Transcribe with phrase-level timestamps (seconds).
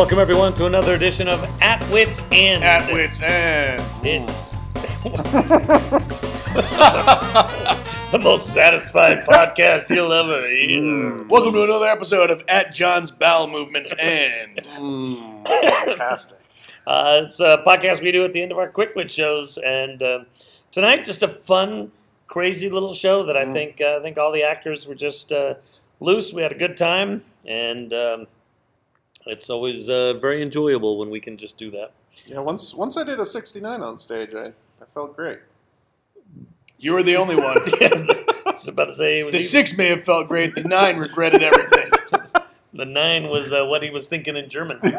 [0.00, 2.64] Welcome everyone to another edition of At Wits End.
[2.64, 3.82] At wits end.
[4.02, 4.26] It-
[8.10, 11.22] the most satisfying podcast you'll ever hear.
[11.28, 14.62] Welcome to another episode of At John's Bowel Movements End.
[15.46, 16.38] Fantastic.
[16.86, 20.02] Uh, it's a podcast we do at the end of our Quick Wit shows, and
[20.02, 20.20] uh,
[20.70, 21.92] tonight just a fun,
[22.26, 25.56] crazy little show that I think uh, I think all the actors were just uh,
[26.00, 26.32] loose.
[26.32, 28.26] We had a good time, and um,
[29.26, 31.92] it's always uh, very enjoyable when we can just do that.
[32.26, 34.46] Yeah, once once I did a 69 on stage, I,
[34.80, 35.38] I felt great.
[36.78, 37.56] You were the only one.
[37.80, 40.54] yes, I was about to say The even- six may have felt great.
[40.54, 41.90] The nine regretted everything.
[42.74, 44.80] the nine was uh, what he was thinking in German.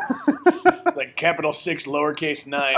[0.94, 2.76] Like capital six, lowercase nine.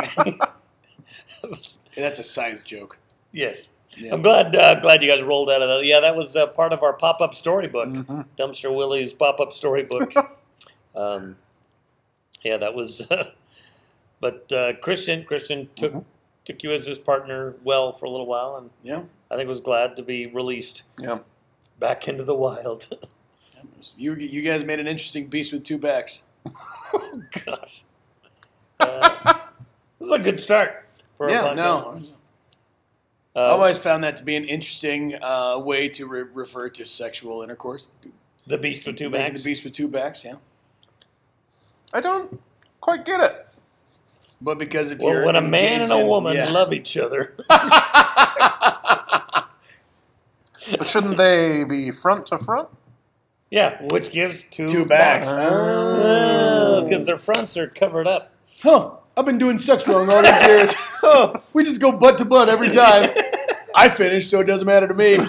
[1.97, 2.97] That's a science joke.
[3.31, 3.69] yes.
[3.97, 4.13] Yeah.
[4.13, 5.85] I'm glad uh, glad you guys rolled out of that.
[5.85, 8.25] Yeah, that was uh, part of our pop up storybook, Mhm.
[8.37, 10.13] Dumpster Willie's pop up storybook.
[10.95, 11.37] Um,
[12.43, 13.01] yeah, that was.
[14.19, 16.05] but uh, Christian Christian took Mhm.
[16.45, 19.03] took you as his partner well for a little while, and Yeah.
[19.31, 21.19] I think was glad to be released Yeah.
[21.79, 22.87] back into the wild.
[23.97, 26.23] You you guys made an interesting beast with two backs.
[26.93, 27.83] oh, Gosh,
[28.79, 29.33] uh,
[29.99, 30.85] this is a good start
[31.17, 31.55] for a Yeah, podcast.
[31.55, 32.01] no.
[33.35, 36.85] I Uh, always found that to be an interesting uh, way to re- refer to
[36.85, 37.89] sexual intercourse.
[38.47, 39.41] the beast with two backs.
[39.43, 40.35] the beast with two backs, yeah.
[41.93, 42.41] I don't
[42.81, 43.45] quite get it.
[44.41, 46.49] But because if Well, you're when a man and a engaged in- woman yeah.
[46.49, 47.35] love each other,
[50.77, 52.69] But shouldn't they be front to front?
[53.51, 55.27] yeah, which gives two, Two backs.
[55.27, 56.87] because oh.
[56.91, 58.31] oh, their fronts are covered up.
[58.63, 58.91] Huh?
[59.15, 60.73] I've been doing sex wrong all these years.
[61.05, 63.09] Oh, We just go butt to butt every time.
[63.75, 65.19] I finish, so it doesn't matter to me.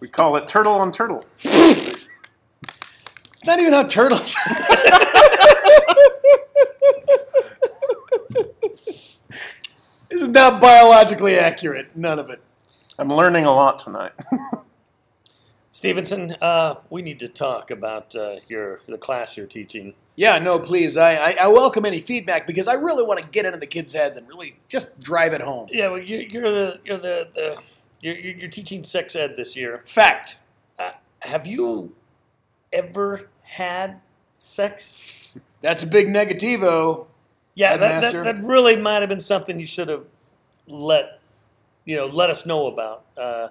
[0.00, 1.22] We call it turtle on turtle.
[3.44, 4.34] Not even how turtles.
[10.10, 11.96] This is not biologically accurate.
[11.96, 12.40] None of it.
[12.98, 14.12] I'm learning a lot tonight.
[15.70, 19.94] Stevenson, uh, we need to talk about uh, your the class you're teaching.
[20.16, 20.96] Yeah, no, please.
[20.96, 23.92] I, I, I welcome any feedback because I really want to get into the kids'
[23.94, 25.68] heads and really just drive it home.
[25.70, 27.58] Yeah, well, you're, you're the you're the, the
[28.00, 29.82] you're, you're you're teaching sex ed this year.
[29.86, 30.38] Fact.
[30.78, 31.94] Uh, have you
[32.72, 34.00] ever had
[34.38, 35.02] sex?
[35.62, 37.06] That's a big negativo.
[37.54, 40.04] Yeah, that, that, that really might have been something you should have
[40.66, 41.20] let
[41.84, 43.04] you know let us know about.
[43.16, 43.48] Uh,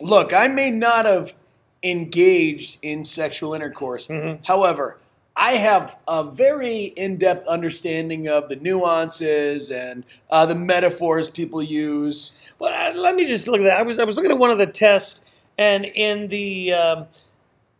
[0.00, 1.34] Look, I may not have
[1.82, 4.06] engaged in sexual intercourse.
[4.08, 4.44] Mhm.
[4.46, 4.98] However,
[5.36, 11.62] I have a very in depth understanding of the nuances and uh, the metaphors people
[11.62, 12.32] use.
[12.58, 13.78] Well, uh, let me just look at that.
[13.78, 15.24] I was I was looking at one of the tests,
[15.56, 17.06] and in the um,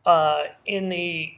[0.06, 1.34] uh, in the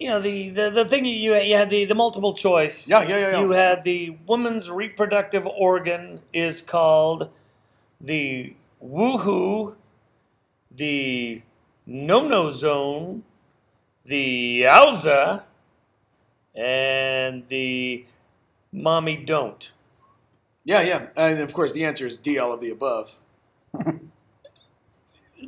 [0.00, 2.88] you know the, the, the thing you you had the, the multiple choice.
[2.88, 3.30] Yeah, yeah, yeah.
[3.32, 3.40] yeah.
[3.40, 7.30] You had the woman's reproductive organ is called
[8.00, 9.76] the woohoo,
[10.70, 11.42] the
[11.86, 13.24] no no zone,
[14.04, 15.44] the yowza,
[16.54, 18.06] and the
[18.72, 19.72] mommy don't.
[20.64, 21.08] yeah, yeah.
[21.16, 23.16] And of course, the answer is D, all of the above.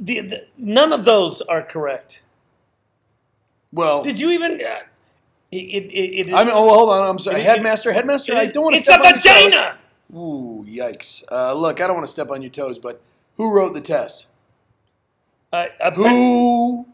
[0.00, 2.22] The, the, none of those are correct.
[3.72, 4.52] Well, Did you even?
[4.52, 4.80] Uh,
[5.50, 7.08] it, it, it, I mean, oh, hold on.
[7.08, 7.42] I'm sorry.
[7.42, 9.78] Headmaster, headmaster, I don't want to It's a step on vagina.
[10.14, 11.24] Ooh, yikes.
[11.30, 13.02] Uh, look, I don't want to step on your toes, but
[13.36, 14.26] who wrote the test?
[15.52, 16.86] Uh, uh, Who?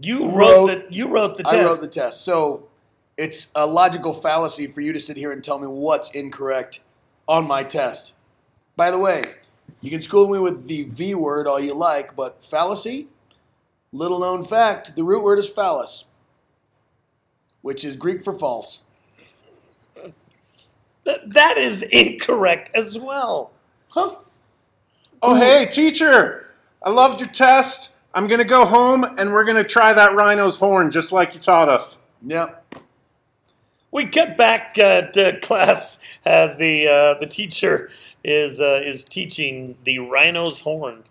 [0.00, 1.54] You wrote- wrote the you wrote the test.
[1.54, 2.24] I wrote the test.
[2.24, 2.68] So
[3.16, 6.80] it's a logical fallacy for you to sit here and tell me what's incorrect
[7.26, 8.14] on my test.
[8.76, 9.30] By the way,
[9.80, 13.08] you can school me with the V word all you like, but fallacy,
[13.92, 16.04] little known fact, the root word is phallus,
[17.62, 18.84] which is Greek for false.
[21.04, 23.52] Th- that is incorrect as well.
[23.88, 24.16] Huh?
[25.22, 26.50] Oh, hey, teacher!
[26.82, 27.94] I loved your test.
[28.14, 31.34] I'm going to go home and we're going to try that rhino's horn just like
[31.34, 32.02] you taught us.
[32.24, 32.74] Yep.
[33.90, 37.90] We get back uh, to class as the uh, the teacher
[38.22, 41.04] is uh, is teaching the rhino's horn.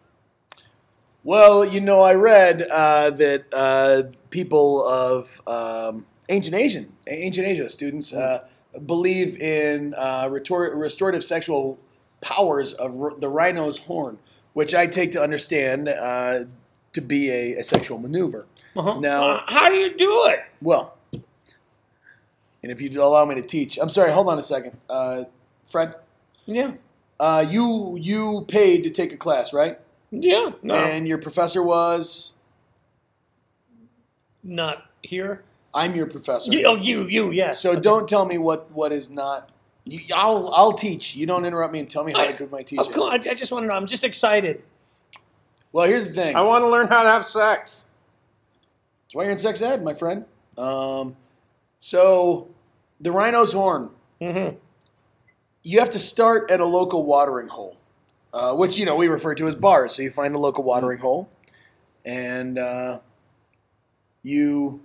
[1.28, 7.68] Well, you know, I read uh, that uh, people of um, ancient Asian, ancient Asia
[7.68, 8.46] students uh,
[8.86, 11.80] believe in uh, retor- restorative sexual
[12.22, 14.20] powers of r- the rhino's horn,
[14.54, 16.46] which I take to understand uh,
[16.94, 18.46] to be a, a sexual maneuver.
[18.78, 18.98] Uh-huh.
[19.02, 20.46] Now- how do you do it?
[20.62, 24.14] Well, and if you'd allow me to teach, I'm sorry.
[24.14, 25.26] Hold on a second, uh,
[25.66, 25.94] Fred.
[26.46, 26.76] Yeah,
[27.20, 29.78] Uh, you you paid to take a class, right?
[30.12, 30.52] Yeah.
[30.62, 32.34] No, And your professor was
[34.44, 35.44] not here.
[35.74, 36.52] I'm your professor.
[36.52, 37.52] You, oh, you, you, yeah.
[37.52, 39.50] So don't tell me what what is not.
[39.84, 41.16] You, I'll I'll teach.
[41.16, 42.82] You don't interrupt me and tell me how I- good my teacher.
[42.84, 42.94] teaching.
[42.96, 43.04] cool.
[43.10, 43.74] I, I just want to know.
[43.74, 44.64] I'm just excited.
[45.72, 46.36] Well, here's the thing.
[46.36, 47.86] I want to learn how to have sex.
[49.04, 50.26] That's why you're in sex ed, my friend.
[50.58, 51.16] Um,
[51.80, 52.48] so
[53.00, 53.90] the rhino's horn.
[54.20, 54.50] hmm
[55.64, 57.78] You have to start at a local watering hole,
[58.34, 59.96] uh, which you know we refer to as bars.
[59.96, 61.30] So you find a local watering hole,
[62.06, 63.00] and uh,
[64.24, 64.82] you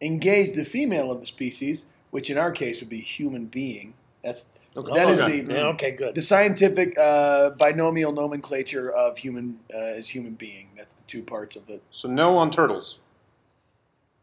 [0.00, 3.94] engage the female of the species, which in our case would be human being.
[4.22, 5.40] That's that is okay.
[5.40, 6.14] the Yeah, okay, good.
[6.14, 10.68] the scientific uh, binomial nomenclature of human uh, is human being.
[10.76, 11.82] That's the two parts of it.
[11.90, 12.98] So no on turtles.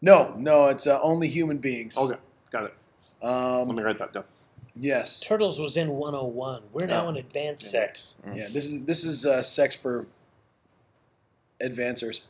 [0.02, 1.98] No, no, it's uh, only human beings.
[1.98, 2.20] Okay,
[2.52, 2.74] got it.
[3.22, 4.26] Let Um, me write that down.
[4.76, 5.20] Yes.
[5.20, 6.64] Turtles was in 101.
[6.72, 8.18] We're now in advanced sex.
[8.34, 8.48] Yeah.
[8.52, 10.08] This is this is uh, sex for
[11.62, 12.22] advancers.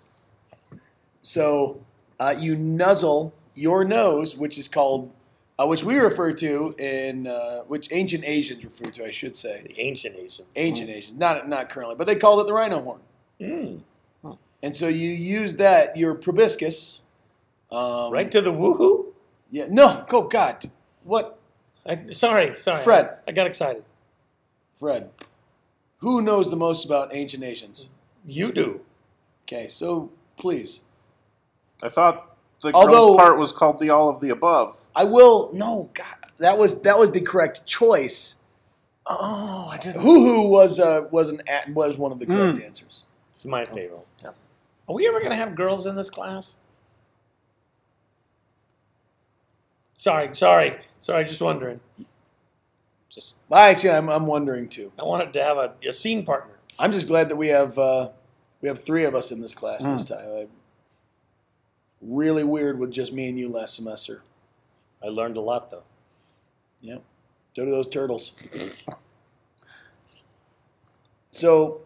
[1.21, 1.81] So
[2.19, 5.11] uh, you nuzzle your nose, which is called,
[5.59, 9.63] uh, which we refer to in uh, which ancient Asians refer to, I should say,
[9.67, 10.47] The ancient Asians.
[10.55, 12.99] ancient Asians, not not currently, but they called it the rhino horn.
[13.39, 13.81] Mm.
[14.61, 17.01] And so you use that your proboscis.
[17.71, 19.07] Um, Right to the woohoo?
[19.51, 19.65] Yeah.
[19.69, 20.05] No.
[20.11, 20.69] Oh God.
[21.03, 21.37] What,
[21.85, 22.83] I, sorry, sorry.
[22.83, 23.17] Fred.
[23.27, 23.83] I got excited.
[24.79, 25.09] Fred?
[25.99, 27.89] Who knows the most about ancient Asians?
[28.25, 28.81] You do.
[29.45, 29.67] Okay.
[29.67, 30.81] So please.
[31.81, 34.77] I thought the Although- girls part was called the all of the above.
[34.95, 35.49] I will.
[35.53, 38.35] No, God, that was that was the correct choice.
[39.05, 40.01] Oh, I didn't.
[40.01, 42.65] Hoo hoo was uh, was an at, was one of the correct Mm.
[42.65, 43.03] answers.
[43.31, 43.99] It's my favorite.
[44.25, 46.57] Are we ever going to have girls in this class?
[49.95, 51.23] Sorry, sorry, sorry.
[51.23, 51.79] Just wondering.
[53.09, 54.91] Just Well, Actually, I'm, I'm wondering too.
[54.99, 56.55] I wanted to have a, a scene partner.
[56.79, 58.09] I'm just glad that we have uh,
[58.61, 60.25] we have three of us in this class this time.
[60.25, 60.47] I,
[62.01, 64.23] really weird with just me and you last semester.
[65.03, 65.83] I learned a lot though.
[66.81, 67.03] Yep.
[67.55, 68.33] So do those turtles.
[71.31, 71.81] So,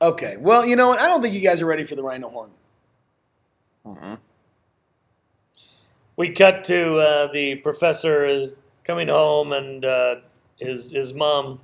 [0.00, 0.36] okay.
[0.36, 1.00] Well, you know what?
[1.00, 2.50] I don't think you guys are ready for the rhino horn.
[6.16, 10.16] We cut to uh, the professor is coming home, and uh,
[10.58, 11.60] his his mom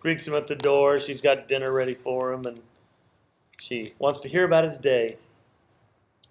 [0.00, 0.98] greets him at the door.
[0.98, 2.60] She's got dinner ready for him, and
[3.58, 5.16] she wants to hear about his day.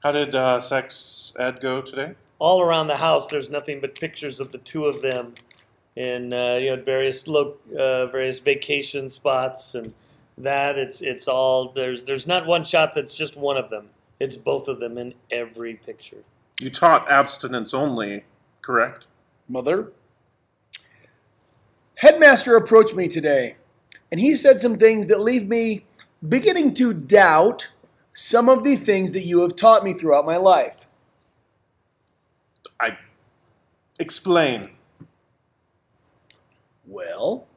[0.01, 2.13] How did uh, sex ed go today?
[2.38, 5.33] All around the house, there's nothing but pictures of the two of them
[5.95, 9.91] in uh, you know various lo- uh, various vacation spots, and
[10.38, 13.89] that it's it's all there's there's not one shot that's just one of them.
[14.19, 16.23] It's both of them in every picture.
[16.60, 18.24] You taught abstinence only,
[18.62, 19.07] correct?
[19.50, 19.92] Mother.
[21.96, 23.57] Headmaster approached me today,
[24.12, 25.86] and he said some things that leave me
[26.28, 27.69] beginning to doubt
[28.13, 30.88] some of the things that you have taught me throughout my life.
[32.80, 32.98] I
[34.00, 34.72] explain.
[36.88, 37.48] Well,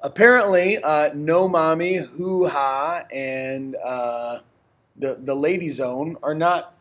[0.00, 4.40] apparently, uh, No Mommy, Hoo Ha, and uh,
[4.96, 6.75] the the Lady Zone are not.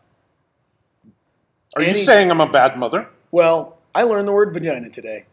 [1.75, 3.09] Are you saying I'm a bad mother?
[3.31, 5.25] Well, I learned the word vagina today.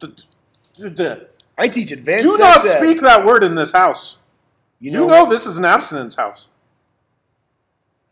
[0.00, 0.14] D-
[0.76, 1.14] d- d-
[1.56, 2.24] I teach advanced.
[2.24, 2.78] Do not ed.
[2.78, 4.18] speak that word in this house.
[4.78, 6.48] You You know, know this is an abstinence house.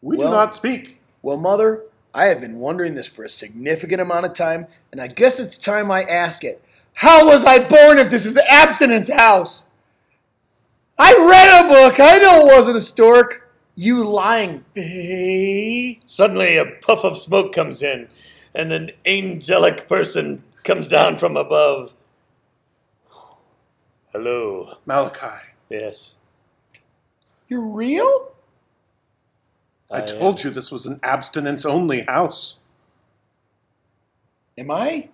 [0.01, 1.01] We Well- do not speak.
[1.23, 1.83] Well, Mother,
[2.15, 5.59] I have been wondering this for a significant amount of time, and I guess it's
[5.59, 6.63] time I ask it.
[6.95, 9.65] How was I born if this is an abstinence house?
[10.99, 11.99] I read a book.
[12.01, 13.48] I know it wasn't a stork.
[13.79, 14.65] You lying.
[14.75, 16.01] babe.
[16.05, 18.09] Suddenly, a puff of smoke comes in,
[18.53, 21.95] and an angelic person comes down from above.
[24.13, 24.79] Hello.
[24.85, 26.17] Malachi, Yes.
[27.47, 28.33] You're real?
[29.93, 32.59] I told you this was an abstinence only house.
[34.59, 35.09] Am I?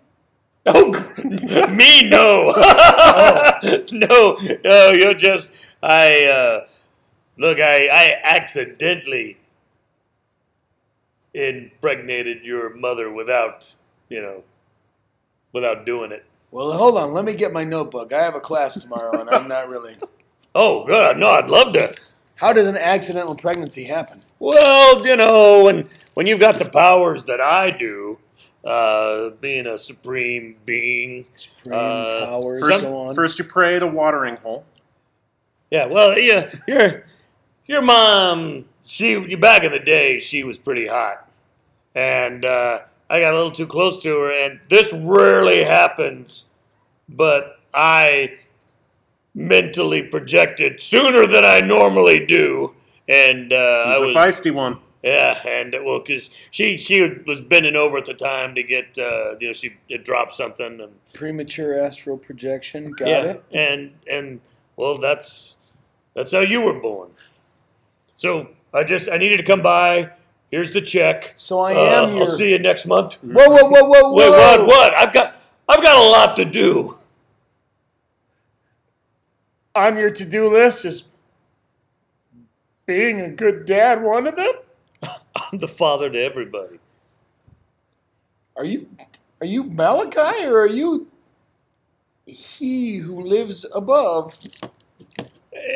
[0.65, 0.91] Oh,
[1.23, 2.09] me?
[2.09, 2.55] No.
[3.93, 4.39] no.
[4.65, 5.53] No, you're just.
[5.83, 6.67] I, uh.
[7.37, 9.39] Look, I, I accidentally
[11.33, 13.75] impregnated your mother without,
[14.09, 14.45] you know,
[15.53, 16.25] without doing it.
[16.51, 17.13] Well, hold on.
[17.13, 18.13] Let me get my notebook.
[18.13, 19.97] I have a class tomorrow, and I'm not really.
[20.57, 21.17] Oh, good.
[21.19, 21.93] No, I'd love to.
[22.37, 24.21] How does an accidental pregnancy happen?
[24.39, 28.21] Well, you know, when when you've got the powers that I do,
[28.65, 31.27] uh, being a supreme being.
[31.35, 33.17] Supreme Uh, powers, Some- so on.
[33.17, 34.65] First, you pray the watering hole.
[35.73, 37.05] Yeah, well, yeah, your
[37.67, 41.31] your mom, she back in the day, she was pretty hot,
[41.95, 46.47] and uh, I got a little too close to her, and this rarely happens,
[47.09, 48.39] but I
[49.35, 52.75] mentally projected sooner than I normally do,
[53.09, 54.79] and uh, I He's a feisty one.
[55.03, 58.97] Yeah, and uh, well, because she she was bending over at the time to get
[58.99, 62.91] uh, you know she had dropped something and Premature astral projection.
[62.93, 63.45] Got yeah, it.
[63.53, 64.41] and and
[64.77, 65.57] well that's
[66.15, 67.11] that's how you were born.
[68.17, 70.11] So I just I needed to come by.
[70.51, 71.35] Here's the check.
[71.37, 72.27] So I Uh, am your.
[72.27, 73.15] I'll see you next month.
[73.23, 74.13] Whoa, whoa, whoa, whoa, whoa!
[74.13, 74.67] Wait, what?
[74.67, 74.97] What?
[74.99, 75.35] I've got
[75.69, 76.99] I've got a lot to do.
[79.75, 81.05] On your to-do list is
[82.87, 84.03] being a good dad.
[84.03, 84.53] One of them.
[85.03, 86.79] I'm the father to everybody.
[88.57, 88.89] Are you?
[89.41, 91.09] Are you Malachi or are you?
[92.27, 94.39] He who lives above.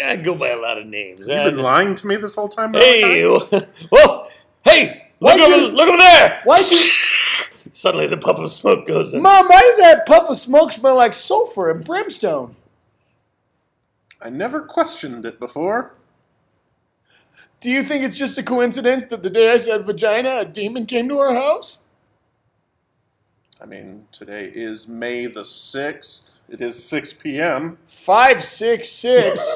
[0.06, 1.20] I go by a lot of names.
[1.20, 2.72] You've been lying to me this whole time.
[2.74, 3.66] hey, Malachi?
[3.90, 4.26] whoa,
[4.64, 5.10] hey!
[5.20, 6.40] Look Why over, you- look over there!
[6.44, 6.90] Why you,
[7.72, 9.22] Suddenly, the puff of smoke goes in.
[9.22, 9.46] Mom?
[9.48, 12.56] Why does that puff of smoke smell like sulfur and brimstone?
[14.20, 15.94] I never questioned it before.
[17.60, 20.86] Do you think it's just a coincidence that the day I said vagina, a demon
[20.86, 21.78] came to our house?
[23.60, 26.34] I mean, today is May the 6th.
[26.48, 27.76] It is 6 p.m.
[27.84, 29.46] Five six six.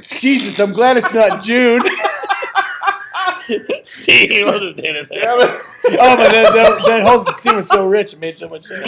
[0.20, 1.82] Jesus, I'm glad it's not June.
[3.82, 5.32] See, he wasn't doing it there.
[5.32, 5.48] Oh,
[5.84, 8.86] but that, that, that whole scene was so rich, it made so much sense.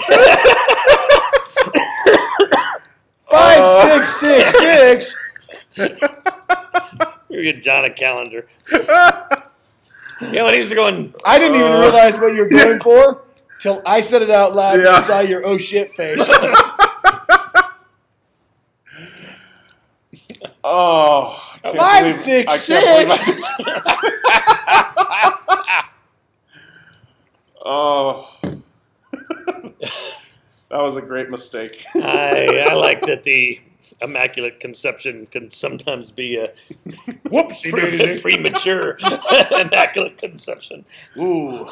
[3.28, 4.04] Five uh.
[4.06, 6.00] six six six.
[7.28, 8.47] You get John a calendar.
[8.71, 13.25] yeah, when he was going, I didn't even uh, realize what you're going for
[13.64, 16.28] till I said it out loud and I saw your oh shit face.
[20.66, 21.38] Oh,
[21.76, 23.14] Five, believe- six, six.
[27.64, 28.30] oh,
[29.12, 29.90] that
[30.71, 31.85] was a great mistake.
[31.94, 33.61] I, I like that the
[34.00, 36.49] immaculate conception can sometimes be a
[37.28, 38.97] Whoopsie pre- premature
[39.61, 40.87] immaculate conception.
[41.18, 41.66] Ooh.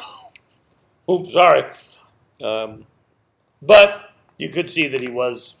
[1.09, 1.69] Oops, sorry.
[2.41, 2.85] Um,
[3.61, 5.55] but you could see that he was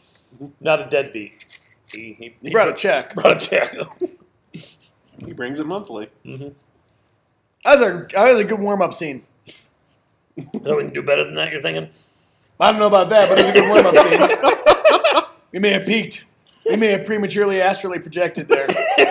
[0.59, 1.33] not a deadbeat.
[1.91, 3.13] He, he, He brought a check.
[3.15, 3.75] brought a check.
[4.51, 6.09] He brings it monthly.
[6.25, 6.53] That
[7.65, 9.23] was a, that was a good warm up scene.
[10.63, 11.89] so we can do better than that, you're thinking?
[12.59, 15.23] I don't know about that, but it was a good warm up scene.
[15.53, 16.25] We may have peaked.
[16.65, 18.65] We may have prematurely astrally projected there.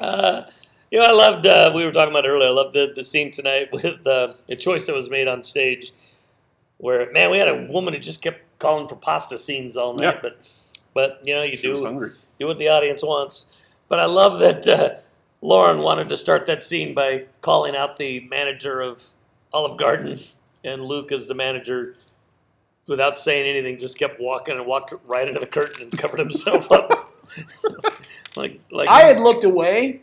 [0.00, 0.44] Uh,
[0.90, 3.04] you know, I loved, uh, we were talking about it earlier, I loved the, the
[3.04, 5.92] scene tonight with uh, a choice that was made on stage
[6.78, 10.02] where, man, we had a woman who just kept calling for pasta scenes all night,
[10.14, 10.22] Yep.
[10.22, 10.40] but,
[10.94, 12.12] but, you know, you She was do, hungry.
[12.38, 13.46] do what the audience wants.
[13.88, 14.90] But I love that uh,
[15.40, 19.02] Lauren wanted to start that scene by calling out the manager of
[19.52, 20.20] Olive Garden,
[20.64, 21.96] and Luke, as the manager,
[22.86, 26.70] without saying anything, just kept walking and walked right into the curtain and covered himself
[26.70, 27.14] up.
[28.36, 30.02] like, like I had looked away,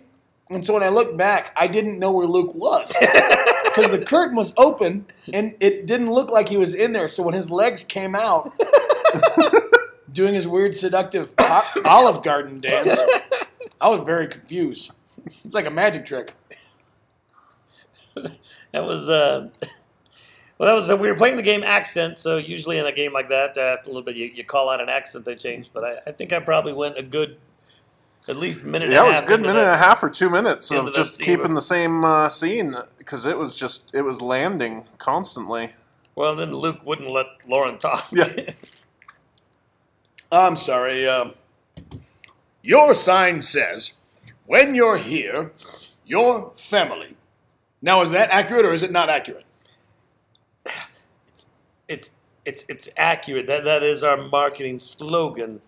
[0.49, 2.95] and so when I looked back, I didn't know where Luke was.
[3.75, 7.09] Because the curtain was open, and it didn't look like he was in there.
[7.09, 8.53] So when his legs came out,
[10.13, 11.33] doing his weird seductive
[11.83, 12.97] Olive Garden dance,
[13.81, 14.91] I was very confused.
[15.43, 16.35] It's like a magic trick.
[18.71, 19.49] That was uh,
[20.57, 20.69] well.
[20.69, 22.17] That was uh, we were playing the game accent.
[22.17, 24.69] So usually in a game like that, uh, after a little bit, you, you call
[24.69, 25.69] out an accent, they change.
[25.73, 27.37] But I, I think I probably went a good,
[28.27, 28.89] at least minute.
[28.89, 31.49] Yeah, it was a good minute and a half or two minutes of just keeping
[31.49, 35.73] with- the same uh, scene because it was just it was landing constantly.
[36.15, 38.07] Well, then Luke wouldn't let Lauren talk.
[38.11, 38.51] Yeah.
[40.31, 41.07] I'm sorry.
[41.07, 41.33] Um,
[42.61, 43.93] your sign says,
[44.45, 45.51] when you're here,
[46.05, 47.15] your family.
[47.81, 49.45] Now, is that accurate or is it not accurate?
[51.87, 52.09] it's
[52.45, 53.47] it's it's accurate.
[53.47, 55.61] That that is our marketing slogan.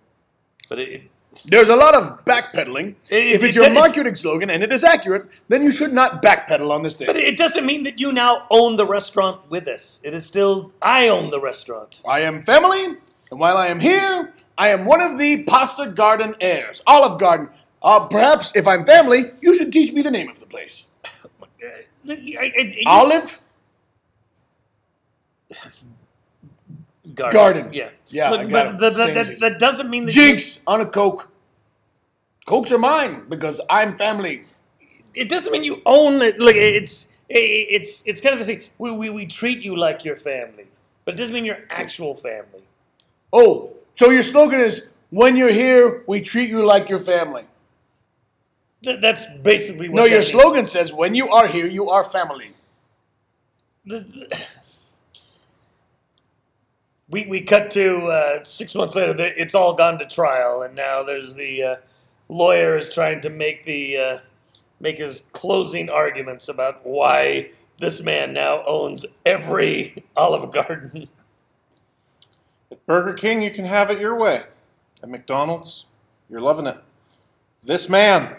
[0.70, 1.12] But it
[1.46, 2.96] There's a lot of backpedaling.
[3.10, 6.22] If it's it- your it- marketing slogan and it is accurate, then you should not
[6.22, 7.08] backpedal on this thing.
[7.08, 10.02] but it doesn't mean that you now own the restaurant with us.
[10.04, 12.02] It is still I own the restaurant.
[12.08, 12.84] I am family,
[13.32, 16.82] and while I am here, I am one of the Pasta Garden heirs.
[16.88, 17.50] Olive Garden.
[17.82, 20.86] Uh, perhaps if I'm family, you should teach me the name of the place.
[22.86, 23.42] Olive
[27.18, 27.34] garden.
[27.34, 27.74] Garden.
[27.74, 27.90] Yeah.
[28.10, 28.78] Yeah, Look, but it.
[28.80, 31.30] that, that, that, doesn't mean that Jinx on a Coke.
[32.46, 34.46] Cokes are mine because I'm family.
[35.14, 36.40] It doesn't mean you own it.
[36.40, 38.70] Like it's it's it's kind of the thing.
[38.78, 40.68] We, we we treat you like your family,
[41.04, 42.64] but it doesn't mean you're actual family.
[43.34, 47.46] Oh, so your slogan is when you're here, we treat you like your family.
[48.84, 49.98] Th- that's basically what.
[49.98, 50.32] No, your means.
[50.32, 52.54] slogan says when you are here, you are family.
[53.86, 54.42] The- the-
[57.10, 59.16] we we cut to uh, six months later.
[59.18, 61.76] It's all gone to trial, and now there's the uh,
[62.30, 64.18] lawyer is trying to make the uh,
[64.80, 71.08] make his closing arguments about why this man now owns every Olive Garden.
[72.72, 74.44] At Burger King, you can have it your way.
[75.02, 75.86] At McDonald's,
[76.30, 76.78] you're loving it.
[77.64, 78.38] This man,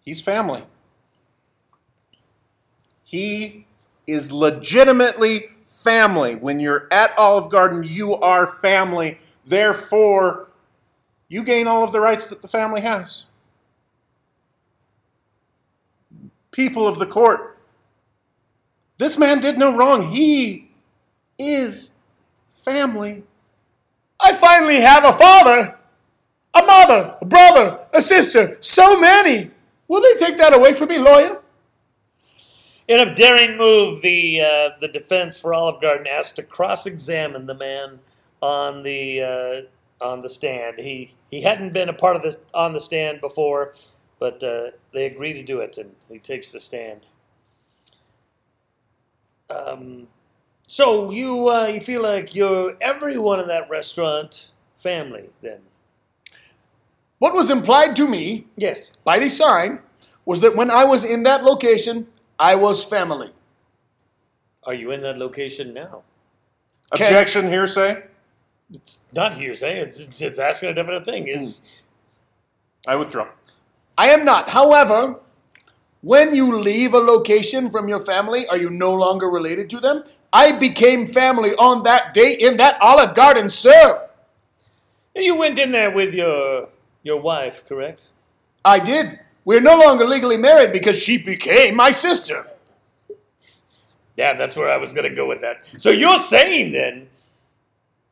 [0.00, 0.64] he's family.
[3.02, 3.66] He
[4.06, 5.50] is legitimately
[5.82, 6.34] family.
[6.34, 9.18] When you're at Olive Garden, you are family.
[9.44, 10.50] Therefore,
[11.28, 13.26] you gain all of the rights that the family has.
[16.50, 17.58] People of the court,
[18.98, 20.10] this man did no wrong.
[20.10, 20.72] He
[21.38, 21.92] is
[22.52, 23.22] family.
[24.20, 25.78] I finally have a father,
[26.52, 29.50] a mother, a brother, a sister, so many.
[29.88, 31.40] Will they take that away from me, lawyer?
[32.90, 37.54] In a daring move, the uh, the defense for Olive Garden asked to cross-examine the
[37.54, 38.00] man
[38.42, 39.22] on the
[40.02, 40.80] uh, on the stand.
[40.80, 43.76] He he hadn't been a part of this on the stand before,
[44.18, 47.02] but uh, they agree to do it, and he takes the stand.
[49.48, 50.08] Um,
[50.66, 55.60] so you uh, you feel like you're everyone in that restaurant family then?
[57.20, 58.90] What was implied to me Yes.
[59.04, 59.78] by the sign
[60.24, 62.08] was that when I was in that location,
[62.40, 63.30] I was family.
[64.64, 66.02] Are you in that location now?
[66.94, 67.04] Okay.
[67.04, 68.02] Objection, hearsay.
[68.72, 69.78] It's not hearsay.
[69.78, 71.28] It's it's, it's asking a definite thing.
[71.28, 72.90] Is hmm.
[72.90, 73.28] I withdraw.
[73.98, 74.48] I am not.
[74.48, 75.16] However,
[76.00, 80.04] when you leave a location from your family, are you no longer related to them?
[80.32, 84.08] I became family on that day in that Olive Garden, sir.
[85.14, 86.68] you went in there with your
[87.02, 88.08] your wife, correct?
[88.64, 89.20] I did.
[89.44, 92.46] We're no longer legally married because she became my sister.
[94.16, 95.64] Yeah, that's where I was going to go with that.
[95.78, 97.08] So you're saying then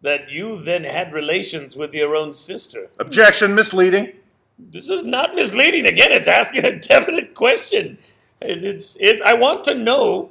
[0.01, 2.89] that you then had relations with your own sister?
[2.99, 4.13] Objection, misleading.
[4.59, 5.87] This is not misleading.
[5.87, 7.99] Again, it's asking a definite question.
[8.41, 9.21] It- It's it's.
[9.23, 10.31] I want to know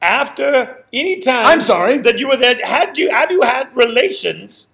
[0.00, 1.44] after any time.
[1.46, 1.98] I'm sorry.
[1.98, 2.64] that you were there.
[2.64, 4.68] Had you had you had relations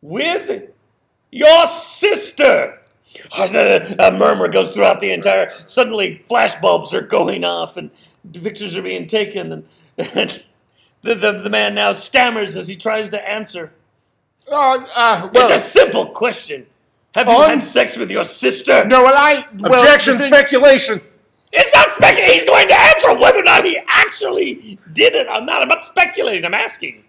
[0.00, 0.70] with
[1.30, 2.77] your sister?
[3.38, 5.50] A murmur goes throughout the entire.
[5.66, 7.90] Suddenly, flashbulbs are going off, and
[8.32, 9.66] pictures are being taken, and,
[10.14, 10.44] and
[11.02, 13.72] the, the the man now stammers as he tries to answer.
[14.50, 16.66] Uh, uh, well, it's a simple question.
[17.14, 18.84] Have you On- had sex with your sister?
[18.84, 19.44] no, well, I.
[19.56, 21.00] Well, Objection, thing- speculation.
[21.50, 22.34] It's not speculating.
[22.34, 25.26] He's going to answer whether or not he actually did it.
[25.30, 25.62] I'm not.
[25.62, 26.44] I'm not speculating.
[26.44, 27.04] I'm asking.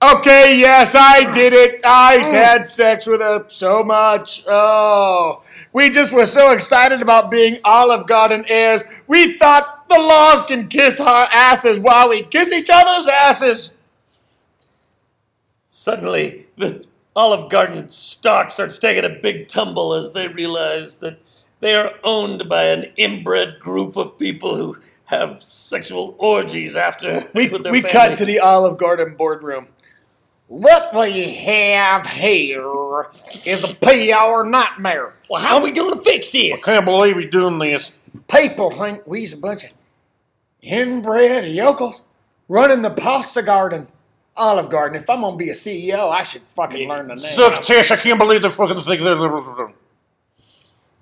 [0.00, 1.80] Okay, yes, I did it.
[1.84, 2.32] I oh.
[2.32, 4.44] had sex with her so much.
[4.46, 8.84] Oh, we just were so excited about being Olive Garden heirs.
[9.08, 13.74] We thought the laws can kiss our asses while we kiss each other's asses.
[15.66, 16.84] Suddenly, the
[17.16, 21.18] Olive Garden stock starts taking a big tumble as they realize that
[21.58, 27.48] they are owned by an inbred group of people who have sexual orgies after We,
[27.48, 27.82] we family.
[27.82, 29.66] cut to the Olive Garden boardroom.
[30.48, 33.06] What we have here
[33.44, 35.12] is a PR nightmare.
[35.28, 36.66] Well, how are we going to fix this?
[36.66, 37.94] I can't believe you're doing this.
[38.28, 39.70] People think we's a bunch of
[40.62, 42.00] inbred yokels
[42.48, 43.88] running the pasta garden.
[44.36, 44.96] Olive Garden.
[44.96, 47.18] If I'm gonna be a CEO, I should fucking learn the name.
[47.18, 49.74] Suck Tish, I can't believe the fucking thing.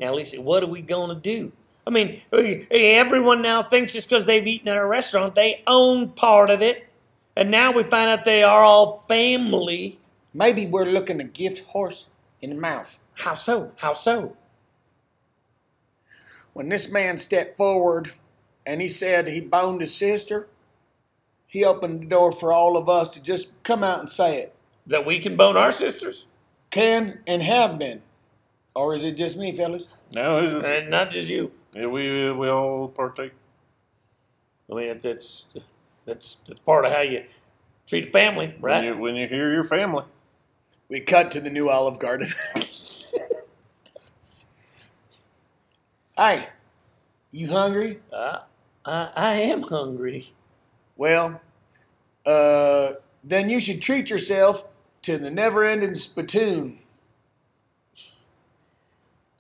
[0.01, 1.53] Now, Lisa, what are we going to do?
[1.87, 6.49] I mean, everyone now thinks just because they've eaten at a restaurant, they own part
[6.49, 6.86] of it.
[7.37, 9.99] And now we find out they are all family.
[10.33, 12.07] Maybe we're looking to gift horse
[12.41, 12.99] in the mouth.
[13.15, 13.73] How so?
[13.77, 14.37] How so?
[16.53, 18.13] When this man stepped forward
[18.65, 20.49] and he said he boned his sister,
[21.47, 24.55] he opened the door for all of us to just come out and say it.
[24.87, 26.27] That we can bone our sisters?
[26.71, 28.03] Can and have been.
[28.75, 29.97] Or is it just me, fellas?
[30.15, 30.65] No, is it?
[30.65, 31.53] Uh, and not just you.
[31.75, 33.33] Yeah, we we all partake.
[34.71, 35.47] I mean, it- that's,
[36.07, 37.25] that's, that's part of how you
[37.87, 38.85] treat family, When right?
[38.85, 40.05] you, when you hear your family.
[40.89, 42.33] We cut to the new Olive Garden.
[46.19, 46.49] hey,
[47.33, 48.01] you hungry?
[48.13, 48.41] Uh,
[48.85, 50.33] I, I am hungry.
[50.97, 51.41] Well,
[52.27, 54.65] uh, then you should treat yourself
[55.03, 56.81] to the never ending spittoon.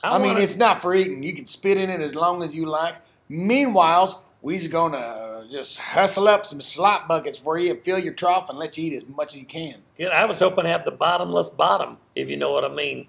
[0.02, 1.22] I, mean, wanna- it's not for eating.
[1.22, 2.96] You can spit in it as long as you like.
[3.28, 8.12] Meanwhile, we's gonna uh, just hustle up some slop buckets for you, and fill your
[8.12, 9.74] trough, and let you eat as much as you can.
[9.98, 13.08] Yeah, I was hoping to have the bottomless bottom, if you know what I mean.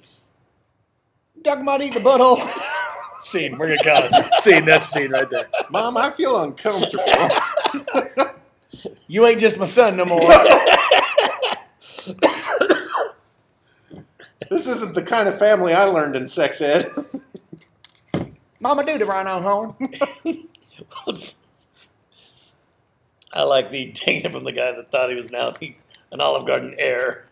[1.36, 2.41] You talking about eating the butthole?
[3.19, 4.34] scene, we're gonna call it.
[4.41, 5.47] Scene, that's scene right there.
[5.69, 7.06] Mom, I feel uncomfortable.
[9.08, 10.19] You ain't just my son no more.
[14.50, 16.91] this isn't the kind of family I learned in sex ed.
[18.60, 19.76] Mama do the rhino horn.
[23.33, 25.75] I like the taking it from the guy that thought he was now the,
[26.11, 27.27] an Olive Garden heir.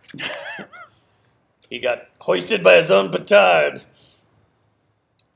[1.70, 3.82] he got hoisted by his own petard.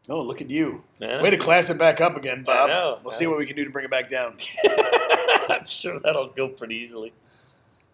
[0.09, 0.83] Oh, look at you.
[0.99, 1.21] Yeah.
[1.21, 2.69] Way to class it back up again, Bob.
[2.69, 2.99] know.
[3.03, 4.37] We'll see what we can do to bring it back down.
[5.49, 7.13] I'm sure that'll go pretty easily.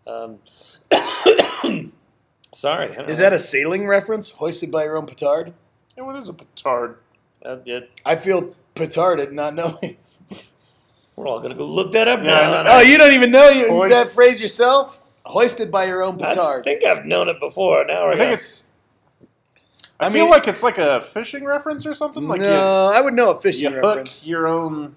[0.07, 0.39] Um,
[2.53, 2.91] sorry.
[3.07, 4.31] Is that a sailing reference?
[4.31, 5.53] Hoisted by your own petard?
[5.97, 6.97] and what is a petard?
[7.43, 9.97] Uh, yeah, I feel petarded not knowing.
[11.15, 12.71] We're all gonna go look that up Yeah, now.
[12.71, 14.99] I Oh, you don't even know you, Hoist- that phrase yourself?
[15.25, 16.37] Hoisted by your own petard.
[16.37, 16.63] I petard.
[16.63, 17.83] think I've known it before.
[17.85, 18.67] Now I think it's.
[19.99, 22.27] I, I feel mean- like it's like a fishing reference or something.
[22.27, 24.25] Like no, I would know a you, fishing you hook reference.
[24.25, 24.95] your own.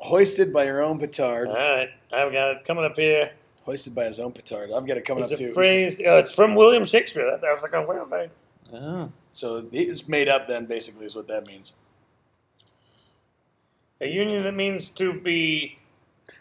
[0.00, 1.48] Hoisted by your own petard.
[1.48, 1.90] all right.
[2.12, 3.32] I've got it coming up here.
[3.64, 4.70] Hoisted by his own petard.
[4.74, 5.52] I've got it coming It's up a too.
[5.52, 6.00] phrase.
[6.06, 7.28] Oh, it's from William Shakespeare.
[7.28, 8.28] I was like, oh, where am I?
[8.72, 9.12] Oh.
[9.32, 11.74] So it's made up then, basically, is what that means.
[14.00, 15.78] A union that means to be.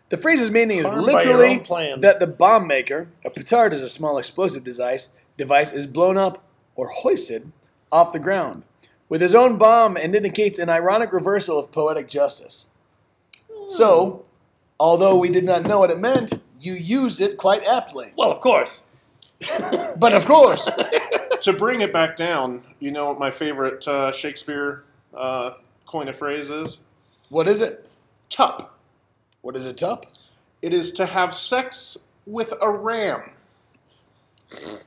[0.09, 1.99] The phrase's meaning is Harmed by your literally own plan.
[2.01, 6.43] that the bomb maker, a petard is a small explosive device, device is blown up
[6.75, 7.51] or hoisted
[7.91, 8.63] off the ground
[9.09, 12.67] with his own bomb and indicates an ironic reversal of poetic justice.
[13.67, 14.25] So,
[14.79, 18.13] although we did not know what it meant, you used it quite aptly.
[18.17, 18.83] Well, of course.
[19.99, 20.69] But of course,
[21.41, 24.83] to bring it back down, you know what my favorite uh, Shakespeare
[25.15, 25.51] uh,
[25.85, 26.79] coin of phrase is?
[27.29, 27.89] What is it?
[28.29, 28.77] Tup.
[29.41, 30.05] What is it, Tup?
[30.61, 33.31] It is to have sex with a ram.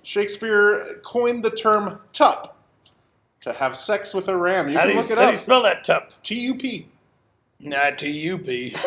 [0.03, 2.57] Shakespeare coined the term tup.
[3.43, 4.69] To have sex with a ram.
[4.69, 6.23] You How do can you, look it how do you spell that, Tup?
[6.23, 6.87] T U P.
[7.61, 8.71] Not T-U-P.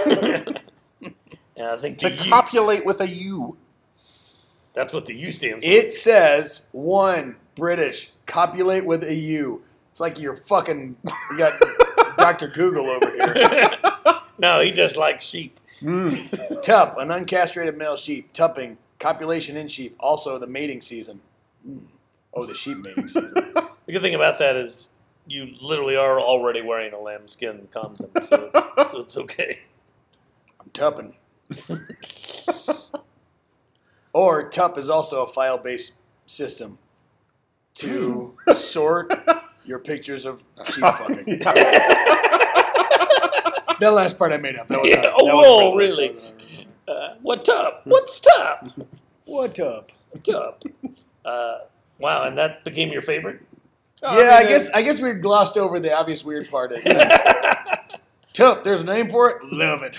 [1.79, 3.55] Think To copulate with a U.
[4.73, 5.69] that's what the U stands for.
[5.69, 9.61] It says one British copulate with a U.
[9.89, 10.95] It's like you're fucking.
[11.31, 11.53] You got
[12.23, 12.47] Dr.
[12.47, 13.69] Google over here.
[14.37, 15.59] no, he just likes sheep.
[15.81, 18.31] Tup, an uncastrated male sheep.
[18.31, 19.93] Tupping, copulation in sheep.
[19.99, 21.19] Also the mating season.
[21.65, 21.79] Hmm.
[22.33, 23.33] Oh, the sheep mating season.
[23.85, 24.91] The good thing about that is
[25.27, 29.59] you literally are already wearing a lambskin condom, so it's, so it's okay.
[30.57, 31.15] I'm tupping.
[34.13, 36.77] or Tup is also a file-based system
[37.73, 39.11] to sort
[39.65, 41.41] your pictures of sheep fucking.
[43.79, 44.67] That last part I made up.
[44.69, 44.95] That was Yeah.
[44.97, 46.15] not- that Oh, was really?
[46.87, 47.81] Uh, what Tup?
[47.85, 48.69] What's Tup?
[49.25, 49.91] What up?
[50.23, 50.63] Tup.
[51.25, 51.57] Uh,
[51.99, 53.41] wow, and that became your favorite?
[54.03, 56.71] Oh, yeah, I, mean, guess I guess we glossed over the obvious weird part.
[56.71, 56.83] Is
[58.33, 59.37] Tup, there's a name for it.
[59.51, 59.95] Love it.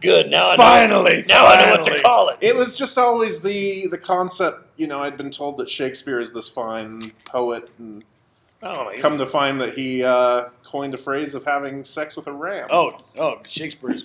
[0.00, 0.30] Good.
[0.30, 2.38] Now I know, Finally, now I know what to call it.
[2.40, 4.66] It was just always the the concept.
[4.76, 8.02] You know, I'd been told that Shakespeare is this fine poet, and
[8.62, 12.32] I come to find that he uh, coined a phrase of having sex with a
[12.32, 12.68] ram.
[12.70, 14.04] Oh, oh, Shakespeare's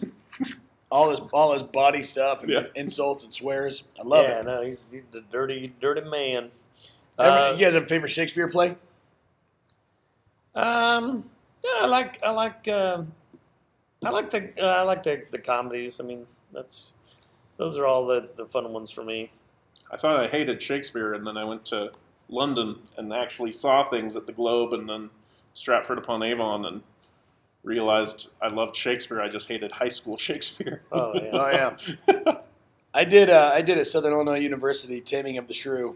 [0.91, 2.63] all his all his body stuff and Yeah.
[2.75, 3.87] insults and swears.
[3.99, 4.45] I love yeah, it.
[4.45, 6.51] Yeah, no, he's, he's the dirty, dirty man.
[7.17, 8.75] Uh, you guys have a favorite Shakespeare play?
[10.55, 11.29] Um,
[11.63, 13.11] yeah, I like I like um
[14.03, 15.99] I like the uh, I like the, the comedies.
[15.99, 16.93] I mean, that's
[17.57, 19.31] those are all the, the fun ones for me.
[19.91, 21.91] I thought I hated Shakespeare, and then I went to
[22.33, 25.09] London and actually saw things at the Globe and then
[25.53, 26.81] Stratford upon Avon and
[27.63, 29.21] realized I loved Shakespeare.
[29.21, 30.81] I just hated high school Shakespeare.
[30.91, 31.75] Oh yeah, Oh
[32.07, 32.37] yeah.
[32.93, 33.29] I did.
[33.29, 35.95] Uh, I did at Southern Illinois University, Taming of the Shrew,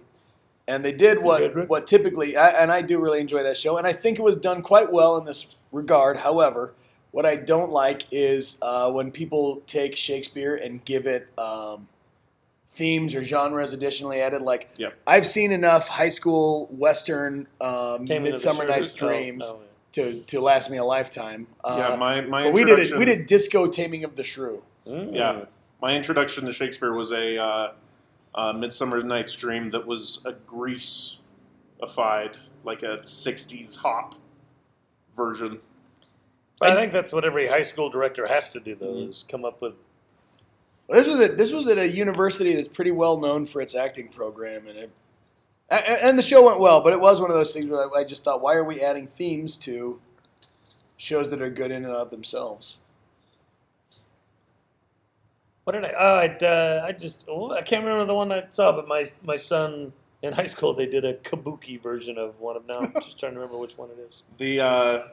[0.67, 3.86] and they did what what typically, I, and I do really enjoy that show, and
[3.86, 6.17] I think it was done quite well in this regard.
[6.17, 6.73] However,
[7.12, 11.88] what I don't like is uh, when people take Shakespeare and give it um,
[12.78, 14.42] themes or genres additionally added.
[14.42, 14.94] Like Yep.
[15.08, 18.68] I've seen enough high school western um, Taming of the Midsummer Shrew.
[18.68, 19.62] Night's Oh, Dreams oh,
[19.94, 21.48] to to last me a lifetime.
[21.63, 22.92] Uh, yeah, my my but we did it.
[22.92, 24.63] introduction- We did disco Taming of the Shrew.
[24.86, 24.94] yeah.
[24.94, 25.16] Mm.
[25.16, 25.46] Yeah.
[25.82, 27.72] My introduction to Shakespeare was a uh,
[28.36, 34.16] uh, Midsummer Night's Dream that was a grease-ified, like a '60s hop
[35.16, 35.60] version.
[36.60, 39.10] I think that's what every high school director has to do, though, Mm-hmm.
[39.10, 39.76] is come up with.
[40.88, 43.76] Well, this was at, this was at a university that's pretty well known for its
[43.76, 44.89] acting program, and it,
[45.69, 46.82] a- a- and the show went well.
[46.82, 48.82] But it was one of those things where I, I just thought, why are we
[48.82, 50.00] adding themes to
[50.95, 52.80] shows that are good in and of themselves?
[55.65, 55.93] What did I?
[56.00, 59.06] Oh, I, uh, I just oh, I can't remember the one I saw, but my
[59.26, 62.76] my son in high school they did a kabuki version of one of them.
[62.84, 62.88] now.
[62.88, 64.23] I'm just trying to remember which one it is.
[64.38, 65.08] The uh,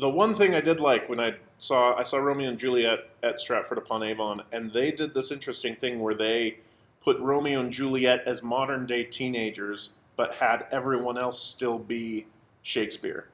[0.00, 3.38] the one thing I did like when I saw I saw Romeo and Juliet at
[3.38, 6.56] Stratford upon Avon, and they did this interesting thing where they
[7.04, 12.26] put Romeo and Juliet as modern day teenagers, but had everyone else still be
[12.62, 13.28] Shakespeare.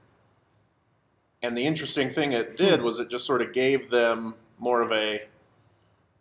[1.42, 4.90] And the interesting thing it did was it just sort of gave them more of
[4.90, 5.22] a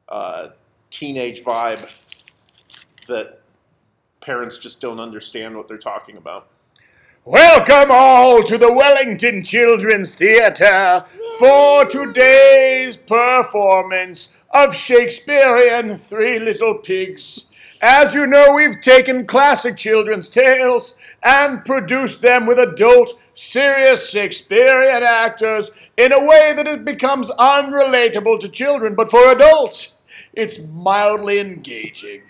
[0.08, 0.49] uh,
[0.91, 1.81] teenage vibe
[3.08, 3.41] that
[4.21, 6.47] parents just don't understand what they're talking about.
[7.27, 11.05] Welcome all to the Wellington Children's Theatre
[11.39, 17.47] for today's performance of Shakespearean Three Little Pigs.
[17.81, 25.01] As you know, we've taken classic children's tales and produced them with adult, serious Shakespearean
[25.01, 29.95] actors in a way that it becomes unrelatable to children, but for adults,
[30.31, 32.21] it's mildly engaging.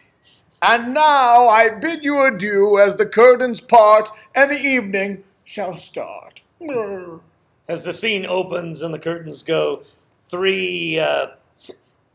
[0.61, 6.41] And now I bid you adieu as the curtains part and the evening shall start.
[7.67, 9.83] As the scene opens and the curtains go,
[10.27, 11.27] three uh,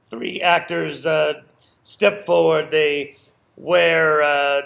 [0.09, 1.43] three actors uh,
[1.83, 2.71] step forward.
[2.71, 3.17] They
[3.57, 4.63] wear uh,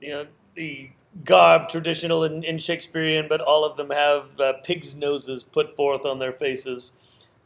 [0.00, 0.90] you know the
[1.24, 6.04] garb traditional in, in Shakespearean, but all of them have uh, pigs' noses put forth
[6.04, 6.92] on their faces,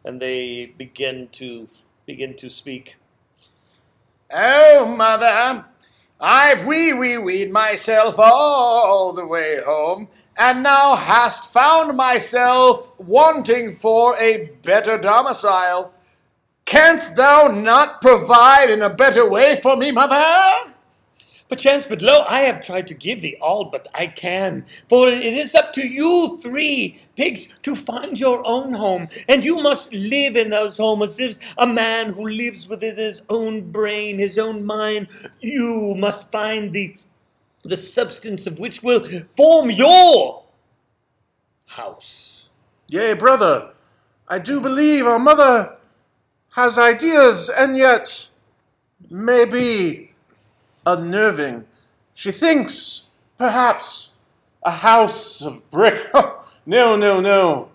[0.04, 1.68] and they begin to
[2.06, 2.96] begin to speak.
[4.32, 5.64] Oh, mother,
[6.20, 13.72] I've wee wee weed myself all the way home, and now hast found myself wanting
[13.72, 15.92] for a better domicile.
[16.64, 20.72] Canst thou not provide in a better way for me, mother?
[21.50, 24.64] Perchance, but lo, I have tried to give thee all but I can.
[24.88, 29.60] For it is up to you three pigs to find your own home, and you
[29.60, 34.18] must live in those homes as if a man who lives within his own brain,
[34.18, 35.08] his own mind.
[35.40, 36.96] You must find the
[37.64, 40.44] the substance of which will form your
[41.66, 42.48] house.
[42.86, 43.72] Yea, brother,
[44.28, 45.76] I do believe our mother
[46.50, 48.30] has ideas, and yet
[49.10, 50.09] maybe
[50.86, 51.66] unnerving.
[52.14, 54.16] She thinks, perhaps,
[54.62, 56.10] a house of brick.
[56.66, 57.70] no, no, no.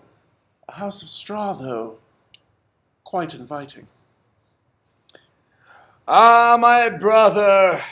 [0.68, 1.98] A house of straw, though,
[3.04, 3.86] quite inviting.
[6.08, 7.84] Ah, my brother,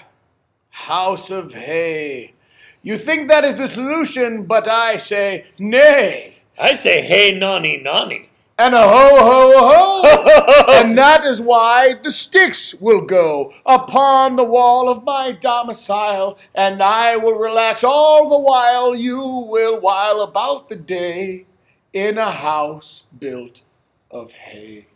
[0.71, 2.35] house of hay.
[2.83, 6.39] You think that is the solution, but I say nay.
[6.59, 8.31] I say, hey, nonny, nonny.
[8.57, 10.65] And a ho, ho, ho!
[10.81, 16.81] and that is why the sticks will go upon the wall of my domicile, and
[16.81, 21.47] I will relax all the while you will while about the day
[21.93, 23.63] in a house built
[24.09, 24.87] of hay.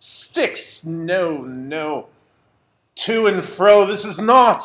[0.00, 2.08] Sticks, no, no.
[2.96, 4.64] To and fro, this is not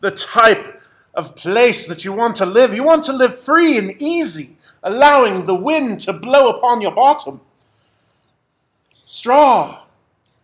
[0.00, 0.80] the type
[1.12, 2.74] of place that you want to live.
[2.74, 7.42] You want to live free and easy, allowing the wind to blow upon your bottom.
[9.06, 9.82] Straw.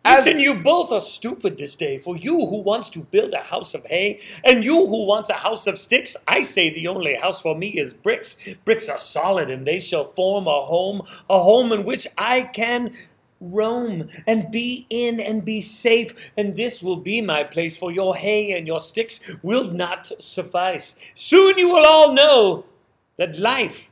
[0.05, 1.99] Listen, you both are stupid this day.
[1.99, 5.35] For you who wants to build a house of hay, and you who wants a
[5.35, 8.39] house of sticks, I say the only house for me is bricks.
[8.65, 12.95] Bricks are solid, and they shall form a home, a home in which I can
[13.41, 16.31] roam and be in and be safe.
[16.37, 20.97] And this will be my place, for your hay and your sticks will not suffice.
[21.15, 22.65] Soon you will all know
[23.17, 23.91] that life,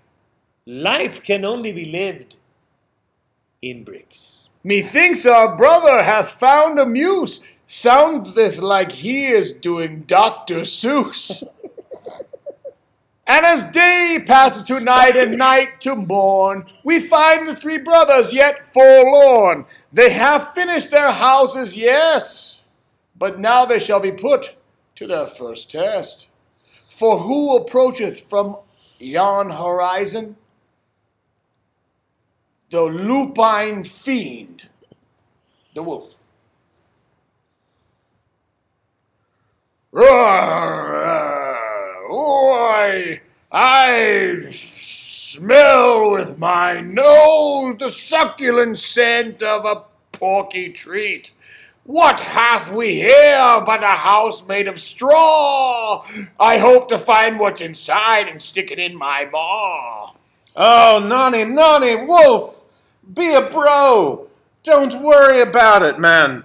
[0.67, 2.39] life can only be lived
[3.61, 4.48] in bricks.
[4.69, 7.41] Methinks our brother hath found a muse.
[7.67, 10.61] Soundeth like he is doing Dr.
[10.67, 11.43] Seuss.
[13.27, 18.35] and as day passes to night and night to morn, we find the three brothers
[18.35, 19.65] yet forlorn.
[19.91, 22.61] They have finished their houses, yes,
[23.17, 24.59] but now they shall be put
[24.97, 26.29] to their first test.
[26.91, 28.59] For who approacheth from
[28.99, 30.37] yon horizon?
[32.71, 34.69] The lupine fiend,
[35.75, 36.15] the wolf.
[39.91, 40.69] Roar!
[43.51, 51.33] I smell with my nose the succulent scent of a porky treat.
[51.85, 56.05] What hath we here but a house made of straw?
[56.39, 60.13] I hope to find what's inside and stick it in my maw.
[60.55, 62.58] Oh, Nonny, Nonny, Wolf,
[63.13, 64.29] be a bro.
[64.63, 66.45] Don't worry about it, man.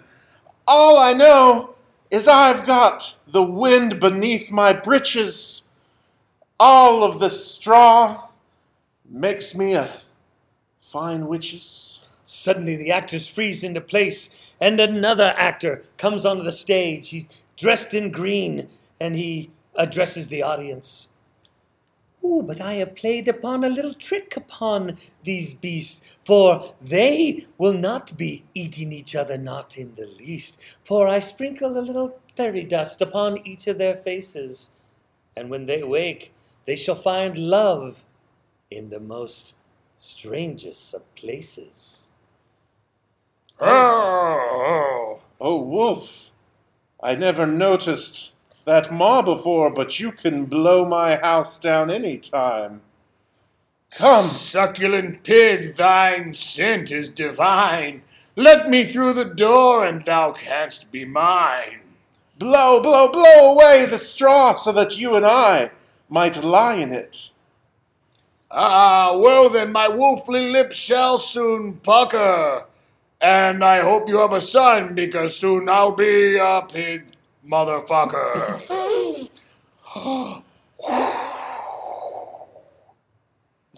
[0.68, 1.76] All I know
[2.10, 5.64] is I've got the wind beneath my breeches.
[6.60, 8.30] All of the straw
[9.10, 10.02] makes me a
[10.80, 12.00] fine witches.
[12.24, 14.30] Suddenly, the actors freeze into place,
[14.62, 17.10] and another actor comes onto the stage.
[17.10, 21.10] He's dressed in green, and he addresses the audience.
[22.24, 27.74] Ooh, but I have played upon a little trick upon these beasts, for they will
[27.74, 30.62] not be eating each other, not in the least.
[30.84, 34.70] For I sprinkle a little fairy dust upon each of their faces.
[35.36, 36.34] and when they wake,
[36.66, 38.06] they shall find love
[38.72, 39.56] in the most
[39.98, 42.08] strangest of places.
[43.60, 46.32] Oh, Oh, Wolf,
[47.02, 48.34] I never noticed
[48.66, 52.82] that maw before, but you can blow my house down any time.
[53.98, 58.02] Come, succulent pig, thine scent is divine.
[58.36, 61.82] Let me through the door, and thou canst be mine.
[62.40, 65.70] blow, blow, blow away the straw so that you and I
[66.10, 67.30] might lie in it.
[68.50, 72.66] Ah, well then, my wolfly lips shall soon pucker.
[73.22, 77.06] And I hope you have a son, because soon I'll be a pig
[77.48, 79.30] motherfucker.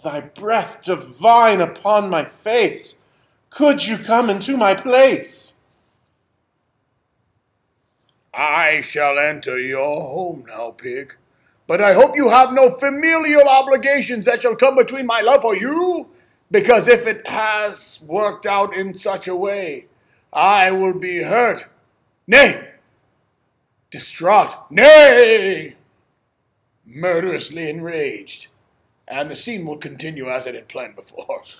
[0.06, 2.96] Thy breath divine upon my face.
[3.50, 5.56] Could you come into my place?
[8.32, 11.16] I shall enter your home now, pig.
[11.66, 15.56] But I hope you have no familial obligations that shall come between my love for
[15.56, 16.10] you,
[16.52, 19.88] because if it has worked out in such a way,
[20.32, 21.66] I will be hurt.
[22.28, 22.74] Nay,
[23.90, 24.70] distraught.
[24.70, 25.78] Nay,
[26.86, 28.50] murderously enraged.
[29.08, 31.42] And the scene will continue as it had planned before.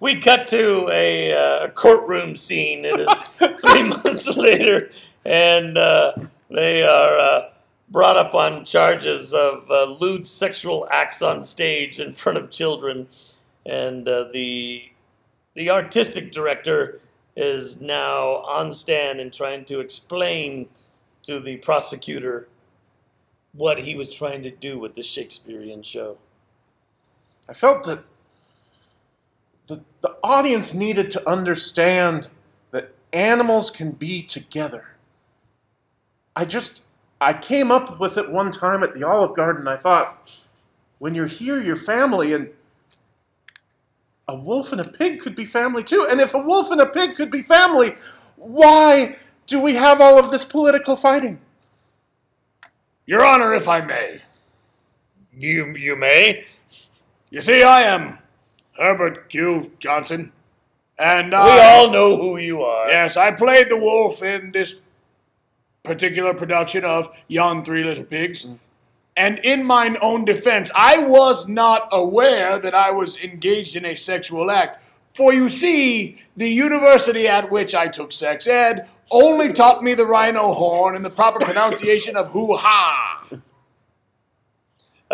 [0.00, 2.84] We cut to a uh, courtroom scene.
[2.84, 3.26] It is
[3.60, 4.90] three months later,
[5.24, 6.12] and uh,
[6.50, 7.50] they are uh,
[7.88, 13.08] brought up on charges of uh, lewd sexual acts on stage in front of children.
[13.64, 14.82] And uh, the
[15.54, 17.00] the artistic director
[17.36, 20.68] is now on stand and trying to explain
[21.22, 22.48] to the prosecutor
[23.52, 26.18] what he was trying to do with the Shakespearean show.
[27.48, 28.04] I felt that
[29.66, 32.28] the, the audience needed to understand
[32.70, 34.96] that animals can be together.
[36.36, 36.82] I just,
[37.20, 39.68] I came up with it one time at the Olive Garden.
[39.68, 40.30] I thought,
[40.98, 42.50] when you're here, you're family, and
[44.26, 46.06] a wolf and a pig could be family too.
[46.10, 47.94] And if a wolf and a pig could be family,
[48.36, 51.40] why do we have all of this political fighting?
[53.06, 54.20] Your Honor, if I may.
[55.38, 56.46] You you may.
[57.34, 58.18] You see, I am
[58.78, 59.72] Herbert Q.
[59.80, 60.30] Johnson,
[60.96, 62.88] and We I, all know who you are.
[62.88, 64.82] yes, I played the wolf in this
[65.82, 68.44] particular production of Yon Three Little Pigs.
[68.44, 68.54] Mm-hmm.
[69.16, 73.96] And in mine own defense, I was not aware that I was engaged in a
[73.96, 74.80] sexual act.
[75.12, 80.06] For you see, the university at which I took sex ed only taught me the
[80.06, 83.26] rhino horn and the proper pronunciation of hoo ha.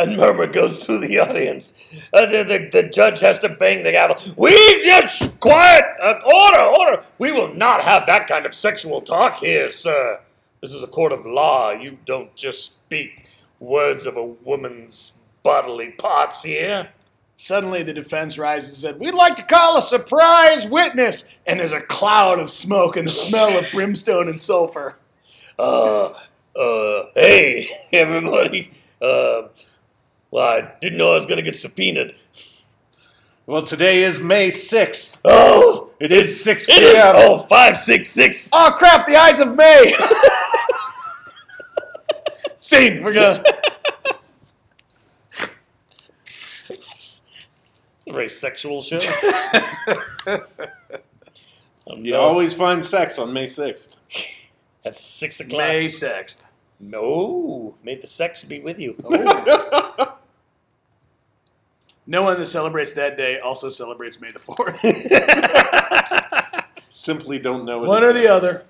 [0.01, 1.75] And murmur goes through the audience.
[2.13, 4.17] Uh, the, the, the judge has to bang the gavel.
[4.37, 4.53] We
[4.85, 5.85] just quiet.
[6.03, 7.05] Uh, order, order.
[7.19, 10.21] We will not have that kind of sexual talk here, sir.
[10.63, 11.73] This is a court of law.
[11.73, 16.89] You don't just speak words of a woman's bodily parts here.
[17.37, 21.31] Suddenly, the defense rises and said, We'd like to call a surprise witness.
[21.47, 24.97] And there's a cloud of smoke and the smell of brimstone and sulfur.
[25.59, 26.07] Uh,
[26.57, 28.71] uh, hey, everybody.
[29.01, 29.43] Uh,
[30.31, 32.15] well, I didn't know I was going to get subpoenaed.
[33.47, 35.21] Well, today is May 6th.
[35.25, 36.93] Oh, It is 6 it is.
[36.93, 37.15] p.m.
[37.17, 38.51] Oh, 566.
[38.53, 39.95] Oh, crap, the Ides of May!
[42.61, 43.43] Scene, we're gonna.
[48.07, 48.99] A very sexual show.
[50.27, 50.45] oh,
[51.97, 52.21] You no.
[52.21, 53.95] always find sex on May 6th.
[54.85, 55.59] At six o'clock.
[55.59, 56.43] May 6th.
[56.79, 57.75] No.
[57.83, 58.95] May the sex be with you.
[59.05, 59.90] Oh.
[62.11, 64.81] No one that celebrates that day also celebrates May the 4th.
[66.89, 68.65] Simply don't know it One or the exists.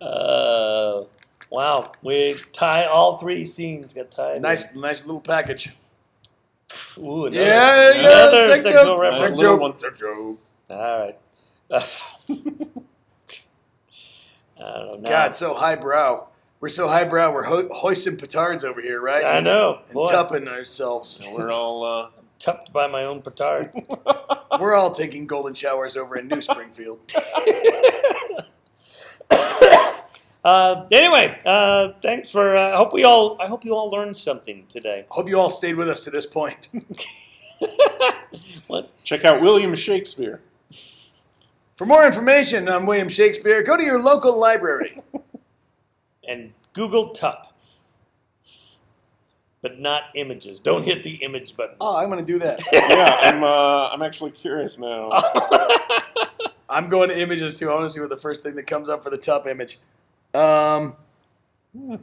[0.00, 0.10] other.
[0.10, 1.04] Uh,
[1.50, 1.92] wow.
[2.02, 3.92] We tie all three scenes.
[3.92, 4.40] Got tied.
[4.40, 5.76] Nice, nice little package.
[6.96, 9.00] Ooh, another, Yeah, yeah, another sex sexual joke.
[9.00, 9.20] reference.
[9.20, 9.60] Nice Sex little joke.
[9.60, 9.78] one.
[9.78, 10.38] Sex joke.
[10.70, 11.18] All right.
[14.58, 15.08] I don't know.
[15.10, 16.28] God, so highbrow.
[16.60, 17.32] We're so highbrow.
[17.34, 19.24] We're ho- hoisting petards over here, right?
[19.24, 19.80] I know.
[19.84, 21.20] And Boy, tupping ourselves.
[21.36, 22.08] We're all uh,
[22.38, 23.72] tucked by my own petard.
[24.60, 27.00] We're all taking golden showers over in New Springfield.
[30.44, 32.54] Uh, anyway, uh, thanks for.
[32.54, 33.40] Uh, I hope we all.
[33.40, 35.06] I hope you all learned something today.
[35.10, 36.68] I hope you all stayed with us to this point.
[38.66, 38.92] What?
[39.04, 40.40] check out William Shakespeare.
[41.76, 45.00] For more information on William Shakespeare, go to your local library.
[46.28, 47.53] And Google Tup,
[49.64, 50.60] but not images.
[50.60, 51.76] Don't hit the image button.
[51.80, 52.60] Oh, I'm going to do that.
[52.72, 55.10] yeah, I'm uh, I'm actually curious now.
[56.68, 57.70] I'm going to images too.
[57.70, 59.78] I want to see what the first thing that comes up for the top image.
[60.34, 60.96] Um,
[61.72, 61.98] no,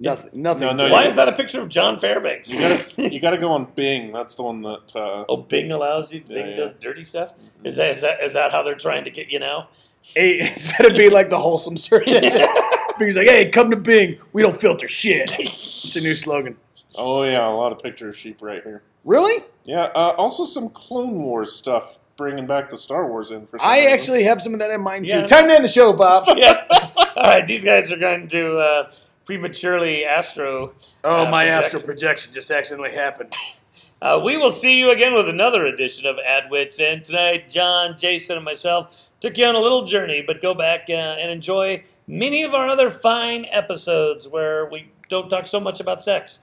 [0.00, 0.42] Nothing.
[0.42, 0.66] Nothing.
[0.66, 0.90] No, no.
[0.90, 2.50] Why is that a picture of John Fairbanks?
[2.50, 4.12] You gotta you gotta go on Bing.
[4.12, 4.96] That's the one that.
[4.96, 6.24] Uh, oh, Bing allows you.
[6.26, 6.56] Yeah, Bing yeah.
[6.56, 7.34] does dirty stuff.
[7.62, 9.68] Is that is that is that how they're trying to get you now?
[10.02, 12.44] Hey, instead of being like the wholesome search engine,
[12.98, 14.18] Bing's like, "Hey, come to Bing.
[14.32, 15.32] We don't filter shit."
[15.84, 16.56] It's a new slogan.
[16.96, 18.82] oh yeah, a lot of picture of sheep right here.
[19.04, 19.44] Really?
[19.64, 19.90] Yeah.
[19.94, 23.58] Uh, also some Clone Wars stuff, bringing back the Star Wars in for.
[23.58, 23.92] Some I reason.
[23.92, 25.20] actually have some of that in mind Yeah.
[25.20, 25.26] too.
[25.28, 26.24] Time to end the show, Bob.
[26.38, 26.64] yeah.
[27.16, 28.90] All right, these guys are going to uh,
[29.24, 30.74] prematurely astro.
[31.04, 31.64] Oh, uh, my project.
[31.66, 33.34] astral projection just accidentally happened.
[34.02, 36.80] Uh, we will see you again with another edition of At Wits.
[36.80, 40.86] And tonight, John, Jason, and myself took you on a little journey, but go back
[40.88, 45.80] uh, and enjoy many of our other fine episodes where we don't talk so much
[45.80, 46.40] about sex.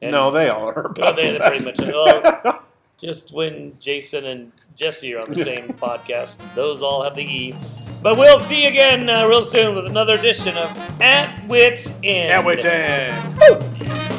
[0.00, 0.86] And- No, they all are.
[0.86, 2.62] About they pretty much well,
[2.98, 7.54] just when Jason and Jesse are on the same podcast, those all have the E.
[8.02, 12.32] But we'll see you again uh, real soon with another edition of At Wits End.
[12.32, 13.38] At wit's end.
[13.38, 14.18] Woo!